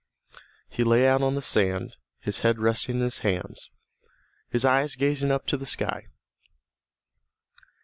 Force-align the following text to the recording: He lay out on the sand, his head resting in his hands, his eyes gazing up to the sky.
He 0.67 0.83
lay 0.83 1.07
out 1.07 1.21
on 1.21 1.35
the 1.35 1.43
sand, 1.43 1.95
his 2.21 2.39
head 2.39 2.57
resting 2.57 2.95
in 2.95 3.01
his 3.03 3.19
hands, 3.19 3.69
his 4.49 4.65
eyes 4.65 4.95
gazing 4.95 5.29
up 5.29 5.45
to 5.45 5.57
the 5.57 5.63
sky. 5.67 6.07